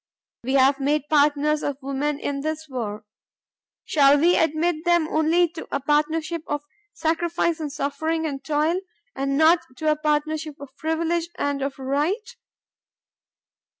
We 0.43 0.53
have 0.55 0.79
made 0.79 1.09
partners 1.11 1.61
of 1.61 1.79
the 1.79 1.85
women 1.85 2.19
in 2.19 2.39
this 2.41 2.67
war; 2.67 3.05
shall 3.85 4.17
we 4.17 4.35
admit 4.35 4.83
them 4.83 5.07
only 5.07 5.47
to 5.49 5.67
a 5.71 5.79
partnership 5.79 6.41
of 6.47 6.63
sacrifice 6.91 7.59
and 7.59 7.71
suffering 7.71 8.25
and 8.25 8.43
toil 8.43 8.79
and 9.15 9.37
not 9.37 9.59
to 9.77 9.91
a 9.91 9.95
partnership 9.95 10.59
of 10.59 10.75
privilege 10.75 11.29
and 11.37 11.61
of 11.61 11.77
right? 11.77 12.35